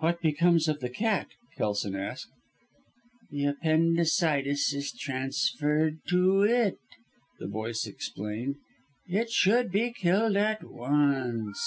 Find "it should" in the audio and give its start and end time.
9.08-9.72